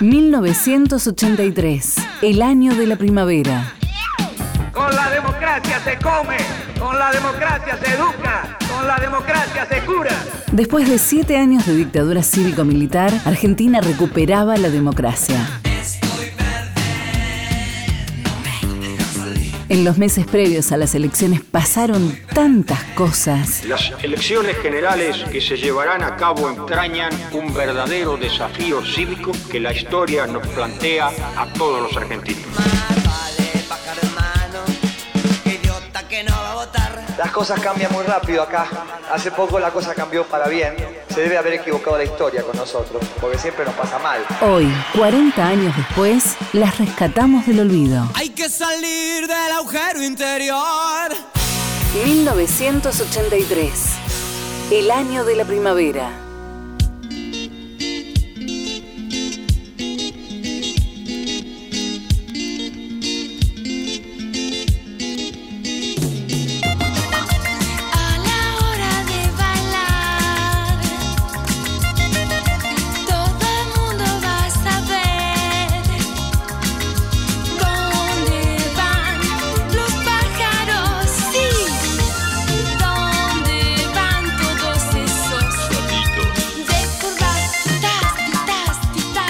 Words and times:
1983, 0.00 1.96
el 2.22 2.40
año 2.40 2.74
de 2.74 2.86
la 2.86 2.96
primavera. 2.96 3.74
Con 4.72 4.94
la 4.96 5.10
democracia 5.10 5.78
se 5.80 5.98
come, 5.98 6.38
con 6.78 6.98
la 6.98 7.10
democracia 7.10 7.78
se 7.82 7.94
educa, 7.94 8.56
con 8.74 8.86
la 8.86 8.96
democracia 8.98 9.66
se 9.68 9.84
cura. 9.84 10.16
Después 10.52 10.88
de 10.88 10.96
siete 10.96 11.36
años 11.36 11.66
de 11.66 11.76
dictadura 11.76 12.22
cívico-militar, 12.22 13.12
Argentina 13.26 13.82
recuperaba 13.82 14.56
la 14.56 14.70
democracia. 14.70 15.60
En 19.70 19.84
los 19.84 19.98
meses 19.98 20.26
previos 20.26 20.72
a 20.72 20.76
las 20.76 20.96
elecciones 20.96 21.42
pasaron 21.42 22.18
tantas 22.34 22.82
cosas. 22.96 23.64
Las 23.66 23.92
elecciones 24.02 24.56
generales 24.56 25.22
que 25.30 25.40
se 25.40 25.56
llevarán 25.56 26.02
a 26.02 26.16
cabo 26.16 26.50
entrañan 26.50 27.12
un 27.32 27.54
verdadero 27.54 28.16
desafío 28.16 28.84
cívico 28.84 29.30
que 29.48 29.60
la 29.60 29.72
historia 29.72 30.26
nos 30.26 30.44
plantea 30.48 31.12
a 31.36 31.46
todos 31.52 31.80
los 31.80 31.96
argentinos. 31.96 32.99
Las 37.20 37.32
cosas 37.32 37.60
cambian 37.60 37.92
muy 37.92 38.02
rápido 38.02 38.42
acá. 38.42 38.66
Hace 39.12 39.30
poco 39.30 39.60
la 39.60 39.70
cosa 39.70 39.94
cambió 39.94 40.24
para 40.24 40.48
bien. 40.48 40.74
Se 41.12 41.20
debe 41.20 41.36
haber 41.36 41.52
equivocado 41.52 41.98
la 41.98 42.04
historia 42.04 42.42
con 42.42 42.56
nosotros, 42.56 43.04
porque 43.20 43.36
siempre 43.36 43.66
nos 43.66 43.74
pasa 43.74 43.98
mal. 43.98 44.24
Hoy, 44.40 44.72
40 44.96 45.46
años 45.46 45.76
después, 45.76 46.34
las 46.54 46.78
rescatamos 46.78 47.46
del 47.46 47.60
olvido. 47.60 48.08
Hay 48.14 48.30
que 48.30 48.48
salir 48.48 49.26
del 49.26 49.52
agujero 49.52 50.02
interior. 50.02 51.10
1983, 52.06 53.70
el 54.70 54.90
año 54.90 55.22
de 55.22 55.36
la 55.36 55.44
primavera. 55.44 56.29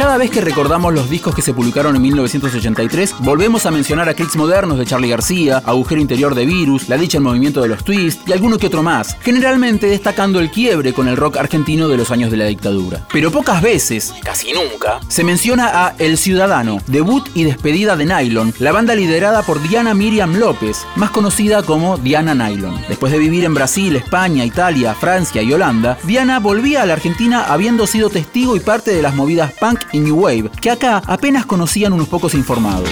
Cada 0.01 0.17
vez 0.17 0.31
que 0.31 0.41
recordamos 0.41 0.95
los 0.95 1.11
discos 1.11 1.35
que 1.35 1.43
se 1.43 1.53
publicaron 1.53 1.95
en 1.95 2.01
1983, 2.01 3.17
volvemos 3.19 3.67
a 3.67 3.71
mencionar 3.71 4.09
a 4.09 4.15
clics 4.15 4.35
modernos 4.35 4.79
de 4.79 4.87
Charlie 4.87 5.11
García, 5.11 5.63
Agujero 5.67 6.01
Interior 6.01 6.35
de 6.35 6.47
Virus, 6.47 6.89
La 6.89 6.97
Dicha 6.97 7.19
el 7.19 7.25
Movimiento 7.25 7.61
de 7.61 7.69
los 7.69 7.85
Twist 7.85 8.27
y 8.27 8.33
alguno 8.33 8.57
que 8.57 8.69
otro 8.69 8.83
más, 8.83 9.19
generalmente 9.21 9.89
destacando 9.89 10.41
el 10.41 10.51
quiebre 10.51 10.95
con 10.95 11.07
el 11.07 11.19
rock 11.19 11.37
argentino 11.37 11.87
de 11.87 11.99
los 11.99 12.11
años 12.11 12.31
de 12.31 12.39
la 12.39 12.47
dictadura. 12.47 13.07
Pero 13.13 13.31
pocas 13.31 13.61
veces, 13.61 14.15
casi 14.25 14.55
nunca, 14.55 15.01
se 15.09 15.23
menciona 15.23 15.85
a 15.85 15.95
El 15.99 16.17
Ciudadano, 16.17 16.79
debut 16.87 17.29
y 17.35 17.45
despedida 17.45 17.95
de 17.95 18.07
Nylon, 18.07 18.55
la 18.59 18.73
banda 18.73 18.95
liderada 18.95 19.43
por 19.43 19.61
Diana 19.61 19.93
Miriam 19.93 20.35
López, 20.35 20.79
más 20.97 21.11
conocida 21.11 21.63
como 21.63 21.99
Diana 21.99 22.35
Nylon. 22.35 22.81
Después 22.89 23.13
de 23.13 23.19
vivir 23.19 23.45
en 23.45 23.53
Brasil, 23.53 23.97
España, 23.97 24.47
Italia, 24.47 24.95
Francia 24.95 25.43
y 25.43 25.53
Holanda, 25.53 25.99
Diana 26.05 26.41
volvía 26.41 26.81
a 26.81 26.87
la 26.87 26.95
Argentina 26.95 27.45
habiendo 27.53 27.87
sido 27.87 28.09
testigo 28.09 28.57
y 28.57 28.61
parte 28.61 28.95
de 28.95 29.03
las 29.03 29.15
movidas 29.15 29.53
punk 29.61 29.90
y 29.93 30.01
new 30.01 30.17
wave, 30.17 30.51
que 30.61 30.71
acá 30.71 31.03
apenas 31.07 31.47
conocían 31.47 31.93
unos 31.93 32.09
pocos 32.09 32.35
informados. 32.35 32.89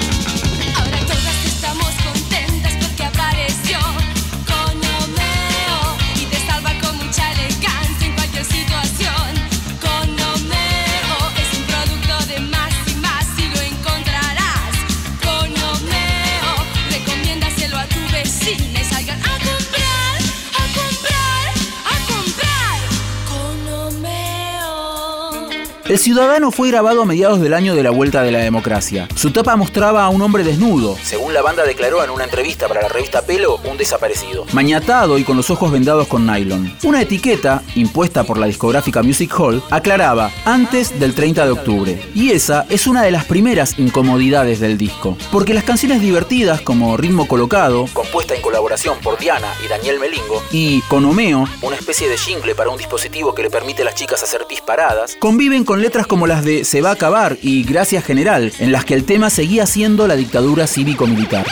El 25.89 25.99
Ciudadano 25.99 26.51
fue 26.51 26.69
grabado 26.69 27.01
a 27.01 27.05
mediados 27.07 27.41
del 27.41 27.55
año 27.55 27.75
de 27.75 27.83
la 27.83 27.89
vuelta 27.89 28.23
de 28.23 28.31
la 28.31 28.41
democracia. 28.41 29.09
Su 29.15 29.31
tapa 29.31 29.57
mostraba 29.57 30.05
a 30.05 30.11
un 30.11 30.21
hombre 30.21 30.45
desnudo, 30.45 30.99
según 31.03 31.33
la 31.33 31.41
banda 31.41 31.65
declaró 31.65 32.05
en 32.05 32.11
una 32.11 32.25
entrevista 32.25 32.69
para 32.69 32.83
la 32.83 32.91
revista 32.91 33.23
Pelo, 33.23 33.59
un 33.65 33.79
desaparecido. 33.79 34.45
Mañatado 34.53 35.17
y 35.17 35.25
con 35.25 35.39
los 35.39 35.49
ojos 35.49 35.73
vendados 35.73 36.07
con 36.07 36.27
nylon. 36.27 36.77
Una 36.83 37.01
etiqueta, 37.01 37.63
impuesta 37.75 38.25
por 38.25 38.37
la 38.37 38.45
discográfica 38.45 39.03
Music 39.03 39.33
Hall, 39.39 39.63
aclaraba 39.71 40.31
antes 40.45 41.01
del 41.01 41.15
30 41.15 41.47
de 41.47 41.53
octubre. 41.53 42.03
Y 42.15 42.33
esa 42.33 42.67
es 42.69 42.87
una 42.87 43.03
de 43.03 43.11
las 43.11 43.25
primeras 43.25 43.79
incomodidades 43.79 44.61
del 44.61 44.77
disco. 44.77 45.17
Porque 45.33 45.55
las 45.55 45.65
canciones 45.65 46.03
divertidas 46.03 46.61
como 46.61 46.99
Ritmo 46.99 47.27
Colocado, 47.27 47.87
compuesta 47.95 48.35
en 48.35 48.43
colaboración 48.43 48.99
por 48.99 49.19
Diana 49.19 49.55
y 49.65 49.69
Daniel 49.69 50.01
Melingo, 50.01 50.43
y 50.53 50.83
Conomeo, 50.83 51.49
una 51.63 51.77
especie 51.77 52.11
de 52.11 52.19
jingle 52.19 52.55
para 52.55 52.69
un 52.69 52.77
dispositivo 52.77 53.35
que 53.35 53.45
le 53.45 53.49
permite 53.49 53.81
a 53.81 53.87
las 53.87 53.95
chicas 53.95 54.23
hacer 54.23 54.47
disparadas, 54.47 55.17
conviven 55.19 55.65
con 55.65 55.78
letras 55.81 56.07
como 56.07 56.27
las 56.27 56.45
de 56.45 56.65
Se 56.65 56.81
va 56.81 56.91
a 56.91 56.95
acabar 56.95 57.37
y 57.43 57.65
Gracias 57.65 58.05
General, 58.05 58.53
en 58.59 58.73
las 58.73 58.85
que 58.85 58.95
el 58.95 59.05
tema 59.05 59.31
seguía 59.31 59.67
siendo 59.67 60.07
la 60.07 60.17
dictadura 60.17 60.67
cívico-militar. 60.67 61.47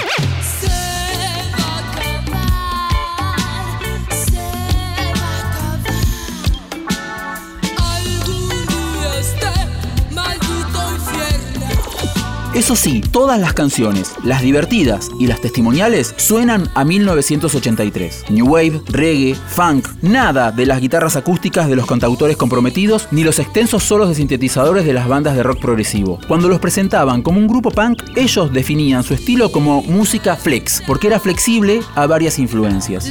Eso 12.56 12.74
sí, 12.74 13.02
todas 13.02 13.38
las 13.38 13.52
canciones, 13.52 14.14
las 14.24 14.40
divertidas 14.40 15.10
y 15.20 15.26
las 15.26 15.42
testimoniales, 15.42 16.14
suenan 16.16 16.70
a 16.74 16.86
1983. 16.86 18.30
New 18.30 18.46
Wave, 18.46 18.80
reggae, 18.86 19.34
funk, 19.34 19.86
nada 20.00 20.52
de 20.52 20.64
las 20.64 20.80
guitarras 20.80 21.16
acústicas 21.16 21.68
de 21.68 21.76
los 21.76 21.86
cantautores 21.86 22.38
comprometidos 22.38 23.08
ni 23.10 23.24
los 23.24 23.40
extensos 23.40 23.82
solos 23.82 24.08
de 24.08 24.14
sintetizadores 24.14 24.86
de 24.86 24.94
las 24.94 25.06
bandas 25.06 25.36
de 25.36 25.42
rock 25.42 25.60
progresivo. 25.60 26.18
Cuando 26.28 26.48
los 26.48 26.58
presentaban 26.58 27.20
como 27.20 27.40
un 27.40 27.46
grupo 27.46 27.70
punk, 27.70 28.02
ellos 28.16 28.50
definían 28.50 29.02
su 29.02 29.12
estilo 29.12 29.52
como 29.52 29.82
música 29.82 30.34
flex, 30.34 30.82
porque 30.86 31.08
era 31.08 31.20
flexible 31.20 31.82
a 31.94 32.06
varias 32.06 32.38
influencias. 32.38 33.06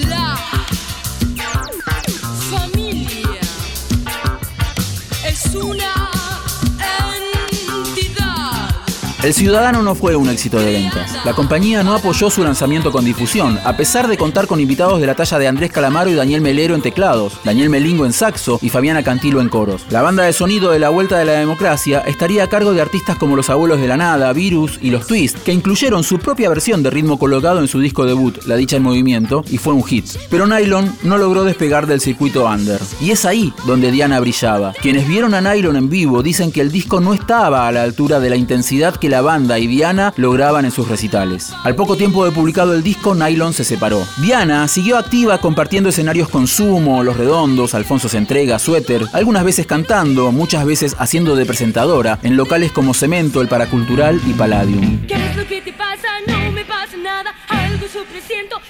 El 9.25 9.33
Ciudadano 9.33 9.81
no 9.81 9.95
fue 9.95 10.15
un 10.15 10.29
éxito 10.29 10.59
de 10.59 10.71
ventas. 10.71 11.25
La 11.25 11.33
compañía 11.33 11.81
no 11.81 11.95
apoyó 11.95 12.29
su 12.29 12.43
lanzamiento 12.43 12.91
con 12.91 13.03
difusión, 13.03 13.59
a 13.65 13.75
pesar 13.75 14.07
de 14.07 14.17
contar 14.17 14.45
con 14.45 14.59
invitados 14.59 15.01
de 15.01 15.07
la 15.07 15.15
talla 15.15 15.39
de 15.39 15.47
Andrés 15.47 15.71
Calamaro 15.71 16.11
y 16.11 16.13
Daniel 16.13 16.41
Melero 16.41 16.75
en 16.75 16.83
teclados, 16.83 17.33
Daniel 17.43 17.71
Melingo 17.71 18.05
en 18.05 18.13
saxo 18.13 18.59
y 18.61 18.69
Fabiana 18.69 19.01
Cantilo 19.01 19.41
en 19.41 19.49
coros. 19.49 19.83
La 19.89 20.03
banda 20.03 20.25
de 20.25 20.31
sonido 20.31 20.69
de 20.69 20.77
la 20.77 20.89
Vuelta 20.89 21.17
de 21.17 21.25
la 21.25 21.31
Democracia 21.31 22.03
estaría 22.05 22.43
a 22.43 22.49
cargo 22.49 22.73
de 22.73 22.81
artistas 22.83 23.17
como 23.17 23.35
Los 23.35 23.49
Abuelos 23.49 23.81
de 23.81 23.87
la 23.87 23.97
Nada, 23.97 24.31
Virus 24.31 24.77
y 24.79 24.91
Los 24.91 25.07
Twist, 25.07 25.39
que 25.39 25.53
incluyeron 25.53 26.03
su 26.03 26.19
propia 26.19 26.49
versión 26.49 26.83
de 26.83 26.91
ritmo 26.91 27.17
colocado 27.17 27.61
en 27.61 27.67
su 27.67 27.79
disco 27.79 28.05
debut, 28.05 28.43
La 28.45 28.57
Dicha 28.57 28.77
en 28.77 28.83
Movimiento, 28.83 29.43
y 29.49 29.57
fue 29.57 29.73
un 29.73 29.83
hit. 29.83 30.05
Pero 30.29 30.45
Nylon 30.45 30.97
no 31.01 31.17
logró 31.17 31.43
despegar 31.45 31.87
del 31.87 31.99
circuito 31.99 32.45
under. 32.45 32.79
Y 33.01 33.09
es 33.09 33.25
ahí 33.25 33.51
donde 33.65 33.91
Diana 33.91 34.19
brillaba. 34.19 34.73
Quienes 34.79 35.07
vieron 35.07 35.33
a 35.33 35.41
Nylon 35.41 35.77
en 35.77 35.89
vivo 35.89 36.21
dicen 36.21 36.51
que 36.51 36.61
el 36.61 36.71
disco 36.71 37.01
no 37.01 37.15
estaba 37.15 37.67
a 37.67 37.71
la 37.71 37.81
altura 37.81 38.19
de 38.19 38.29
la 38.29 38.35
intensidad 38.35 38.95
que 38.95 39.09
la 39.09 39.14
banda 39.21 39.59
y 39.59 39.67
Diana 39.67 40.13
lograban 40.17 40.65
en 40.65 40.71
sus 40.71 40.87
recitales. 40.87 41.53
Al 41.63 41.75
poco 41.75 41.97
tiempo 41.97 42.25
de 42.25 42.31
publicado 42.31 42.73
el 42.73 42.83
disco, 42.83 43.15
Nylon 43.15 43.53
se 43.53 43.63
separó. 43.63 44.05
Diana 44.17 44.67
siguió 44.67 44.97
activa 44.97 45.39
compartiendo 45.39 45.89
escenarios 45.89 46.29
con 46.29 46.47
Sumo, 46.47 47.03
Los 47.03 47.17
Redondos, 47.17 47.75
Alfonso 47.75 48.09
se 48.09 48.17
entrega, 48.17 48.59
Suéter, 48.59 49.05
algunas 49.13 49.43
veces 49.43 49.65
cantando, 49.65 50.31
muchas 50.31 50.65
veces 50.65 50.95
haciendo 50.99 51.35
de 51.35 51.45
presentadora, 51.45 52.19
en 52.23 52.37
locales 52.37 52.71
como 52.71 52.93
Cemento, 52.93 53.41
El 53.41 53.47
Paracultural 53.47 54.21
y 54.25 54.33
Palladium. 54.33 55.05
¿Qué 55.07 55.15
es 55.15 55.35
lo 55.35 55.47
que 55.47 55.61
te 55.61 55.73
pasa? 55.73 56.07
No 56.27 56.51
me 56.51 56.65
pasa 56.65 56.97
nada. 56.97 57.33
Algo. 57.47 57.85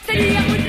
Sería 0.06 0.65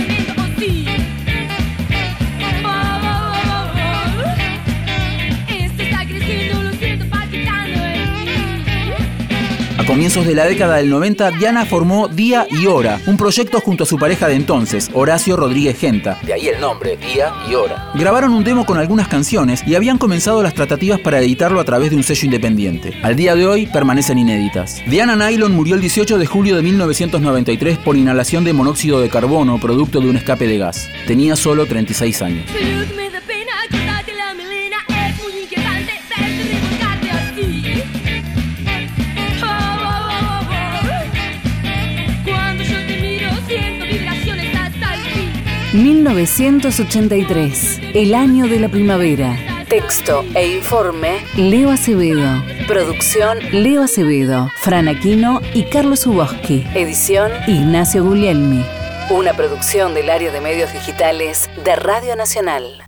comienzos 9.97 10.27
de 10.27 10.35
la 10.35 10.45
década 10.45 10.77
del 10.77 10.91
90, 10.91 11.31
Diana 11.31 11.65
formó 11.65 12.07
Día 12.07 12.47
y 12.51 12.67
Hora, 12.67 13.01
un 13.07 13.17
proyecto 13.17 13.61
junto 13.61 13.85
a 13.85 13.87
su 13.87 13.97
pareja 13.97 14.29
de 14.29 14.35
entonces, 14.35 14.91
Horacio 14.93 15.39
Rodríguez 15.39 15.79
Genta. 15.79 16.19
De 16.23 16.35
ahí 16.35 16.49
el 16.49 16.61
nombre, 16.61 16.99
Día 16.99 17.33
y 17.51 17.55
Hora. 17.55 17.93
Grabaron 17.95 18.35
un 18.35 18.45
demo 18.45 18.67
con 18.67 18.77
algunas 18.77 19.09
canciones 19.09 19.67
y 19.67 19.75
habían 19.75 19.97
comenzado 19.97 20.43
las 20.43 20.53
tratativas 20.53 21.01
para 21.01 21.21
editarlo 21.21 21.61
a 21.61 21.65
través 21.65 21.89
de 21.89 21.97
un 21.97 22.03
sello 22.03 22.27
independiente. 22.27 22.93
Al 23.03 23.17
día 23.17 23.35
de 23.35 23.47
hoy 23.47 23.69
permanecen 23.69 24.19
inéditas. 24.19 24.83
Diana 24.87 25.17
Nylon 25.17 25.55
murió 25.55 25.77
el 25.77 25.81
18 25.81 26.19
de 26.19 26.27
julio 26.27 26.57
de 26.57 26.63
1993 26.63 27.79
por 27.79 27.97
inhalación 27.97 28.45
de 28.45 28.53
monóxido 28.53 29.01
de 29.01 29.09
carbono, 29.09 29.59
producto 29.59 30.03
de 30.03 30.11
un 30.11 30.19
escape 30.19 30.47
de 30.47 30.59
gas. 30.59 30.91
Tenía 31.07 31.37
solo 31.37 31.65
36 31.65 32.21
años. 32.21 32.45
1983, 45.77 47.81
el 47.93 48.15
año 48.15 48.49
de 48.49 48.61
la 48.61 48.71
primavera. 48.71 49.37
Texto 49.69 50.25
e 50.35 50.57
informe, 50.57 51.19
Leo 51.37 51.71
Acevedo. 51.71 52.43
Producción, 52.67 53.41
Leo 53.53 53.83
Acevedo, 53.83 54.51
Fran 54.57 54.89
Aquino 54.89 55.43
y 55.53 55.65
Carlos 55.65 56.07
Uboski. 56.07 56.67
Edición, 56.75 57.31
Ignacio 57.47 58.03
Guglielmi. 58.05 58.65
Una 59.11 59.35
producción 59.35 59.93
del 59.93 60.09
área 60.09 60.33
de 60.33 60.41
medios 60.41 60.73
digitales 60.73 61.51
de 61.63 61.77
Radio 61.77 62.17
Nacional. 62.17 62.86